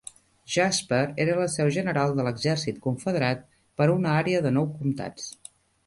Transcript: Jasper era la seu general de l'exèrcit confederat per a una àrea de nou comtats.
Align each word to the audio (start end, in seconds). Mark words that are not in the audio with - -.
Jasper 0.53 1.01
era 1.25 1.35
la 1.41 1.45
seu 1.57 1.69
general 1.77 2.15
de 2.21 2.27
l'exèrcit 2.29 2.83
confederat 2.89 3.47
per 3.81 3.91
a 3.91 3.97
una 4.01 4.19
àrea 4.27 4.45
de 4.49 4.59
nou 4.61 4.71
comtats. 4.77 5.35